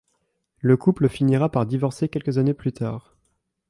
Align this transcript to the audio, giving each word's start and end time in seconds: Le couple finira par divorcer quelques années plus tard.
Le 0.61 0.77
couple 0.77 1.07
finira 1.09 1.51
par 1.51 1.67
divorcer 1.67 2.09
quelques 2.09 2.39
années 2.39 2.55
plus 2.55 2.71
tard. 2.73 3.15